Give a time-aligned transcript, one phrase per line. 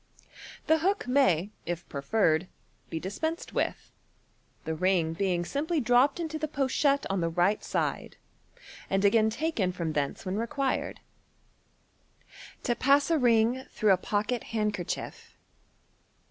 [0.65, 2.47] The hook may, if preferred,
[2.89, 3.91] be dispensed with,
[4.65, 8.17] the ring being simply dropped into the pochette on the right side,
[8.89, 11.01] and again takes from thence when required.
[11.01, 12.63] t28 MODERN MAGIC.
[12.63, 15.37] To Pass a Ring through a Pocket handkerchief.